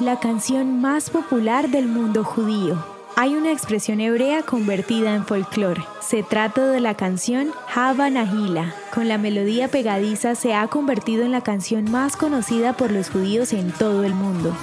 [0.00, 2.82] la canción más popular del mundo judío.
[3.16, 5.82] Hay una expresión hebrea convertida en folclore.
[6.00, 8.74] Se trata de la canción Hava Nahila.
[8.94, 13.52] Con la melodía pegadiza se ha convertido en la canción más conocida por los judíos
[13.52, 14.56] en todo el mundo.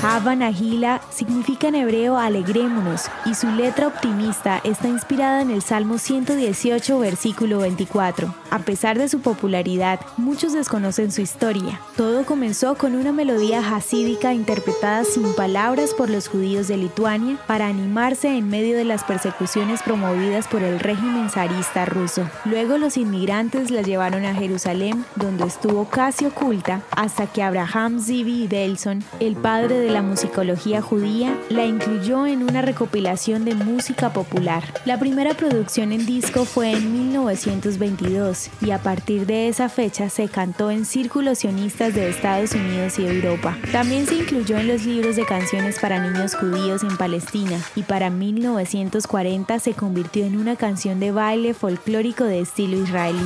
[0.00, 5.98] Hava Nahila significa en hebreo alegrémonos y su letra optimista está inspirada en el Salmo
[5.98, 8.32] 118, versículo 24.
[8.50, 11.80] A pesar de su popularidad, muchos desconocen su historia.
[11.96, 17.66] Todo comenzó con una melodía hasídica interpretada sin palabras por los judíos de Lituania para
[17.66, 22.28] animarse en medio de las persecuciones promovidas por el régimen zarista ruso.
[22.44, 28.46] Luego los inmigrantes la llevaron a Jerusalén, donde estuvo casi oculta, hasta que Abraham Zivi
[28.46, 34.62] Delson, el padre de la musicología judía, la incluyó en una recopilación de música popular.
[34.84, 40.28] La primera producción en disco fue en 1922 y a partir de esa fecha se
[40.28, 43.56] cantó en círculos sionistas de Estados Unidos y Europa.
[43.72, 48.10] También se incluyó en los libros de canciones para niños judíos en Palestina y para
[48.10, 53.18] 1940 se convirtió en una canción de baile folclórico de estilo israelí.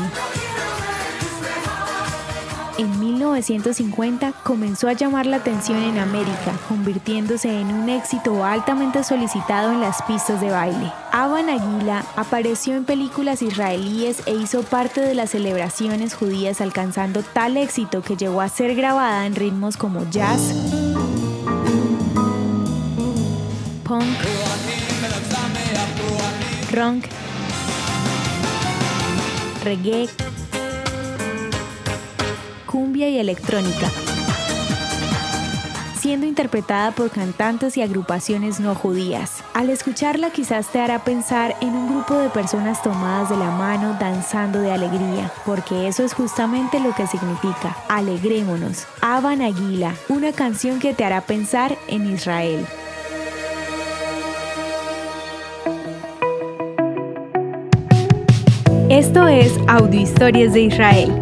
[2.78, 9.72] En 1950 comenzó a llamar la atención en América, convirtiéndose en un éxito altamente solicitado
[9.72, 10.90] en las pistas de baile.
[11.12, 17.58] Aban Aguila apareció en películas israelíes e hizo parte de las celebraciones judías alcanzando tal
[17.58, 20.40] éxito que llegó a ser grabada en ritmos como jazz,
[23.84, 24.06] punk,
[26.72, 27.04] rock,
[29.62, 30.08] reggae,
[32.72, 33.90] cumbia y electrónica,
[36.00, 39.44] siendo interpretada por cantantes y agrupaciones no judías.
[39.52, 43.94] Al escucharla quizás te hará pensar en un grupo de personas tomadas de la mano
[44.00, 47.76] danzando de alegría, porque eso es justamente lo que significa.
[47.90, 48.86] Alegrémonos.
[49.02, 52.64] Aban Aguila, una canción que te hará pensar en Israel.
[58.88, 61.21] Esto es Audio Historias de Israel.